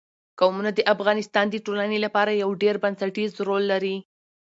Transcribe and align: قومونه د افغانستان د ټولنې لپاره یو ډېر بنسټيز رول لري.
قومونه 0.39 0.69
د 0.73 0.79
افغانستان 0.93 1.45
د 1.49 1.55
ټولنې 1.65 1.97
لپاره 2.05 2.31
یو 2.43 2.49
ډېر 2.61 2.75
بنسټيز 2.83 3.31
رول 3.47 3.63
لري. 3.71 3.95